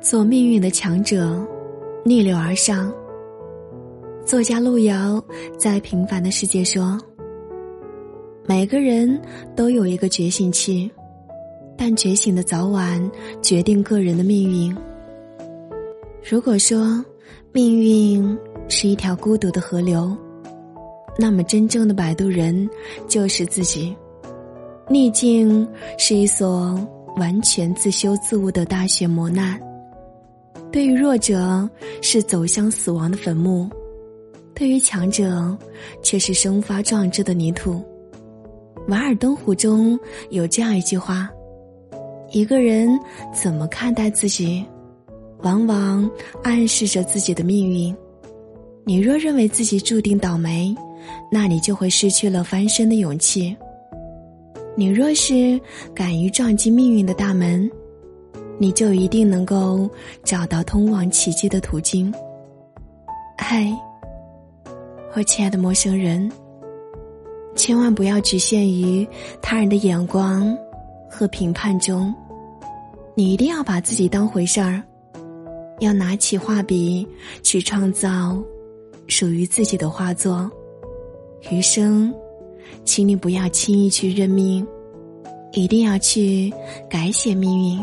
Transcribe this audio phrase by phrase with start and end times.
[0.00, 1.38] 做命运的强者，
[2.04, 2.90] 逆流而上。
[4.24, 5.22] 作家路遥
[5.58, 6.98] 在《平凡的世界》说
[8.48, 9.20] ：“每个人
[9.54, 10.90] 都有一个觉醒期，
[11.76, 13.10] 但觉醒的早晚
[13.42, 14.74] 决定个人的命运。
[16.26, 17.04] 如果说
[17.52, 18.38] 命运
[18.68, 20.16] 是一条孤独的河流，
[21.18, 22.66] 那么真正的摆渡人
[23.06, 23.94] 就是自己。
[24.88, 26.80] 逆境是一所
[27.16, 29.60] 完全自修自悟的大学磨难。”
[30.72, 31.68] 对于弱者
[32.00, 33.68] 是走向死亡的坟墓，
[34.54, 35.56] 对于强者
[36.02, 37.74] 却是生发壮志的泥土。
[38.88, 39.98] 《瓦尔登湖》中
[40.30, 41.28] 有这样一句话
[42.32, 42.88] ：“一个人
[43.34, 44.64] 怎么看待自己，
[45.42, 46.08] 往往
[46.42, 47.94] 暗示着自己的命运。
[48.84, 50.74] 你若认为自己注定倒霉，
[51.30, 53.56] 那你就会失去了翻身的勇气。
[54.76, 55.60] 你若是
[55.94, 57.68] 敢于撞击命运的大门。”
[58.62, 59.88] 你就一定能够
[60.22, 62.12] 找到通往奇迹的途径。
[63.38, 63.66] 嗨，
[65.16, 66.30] 我亲爱的陌生人，
[67.56, 69.08] 千万不要局限于
[69.40, 70.54] 他人的眼光
[71.10, 72.14] 和评判中，
[73.14, 74.82] 你一定要把自己当回事儿，
[75.78, 77.08] 要拿起画笔
[77.42, 78.38] 去创造
[79.06, 80.50] 属于自己的画作。
[81.50, 82.12] 余生，
[82.84, 84.66] 请你不要轻易去认命，
[85.52, 86.52] 一定要去
[86.90, 87.82] 改写命运。